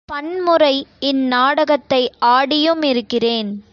பன்முறை 0.09 0.73
இந்நாடகத்தை 0.99 1.99
ஆடியுமிருக்கிறேன். 2.21 3.51